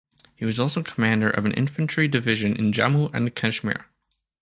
He 0.35 0.45
was 0.45 0.59
also 0.59 0.81
commander 0.81 1.29
of 1.29 1.45
an 1.45 1.51
infantry 1.51 2.07
division 2.07 2.55
in 2.55 2.73
Jammu 2.73 3.11
and 3.13 3.35
Kashmir. 3.35 3.85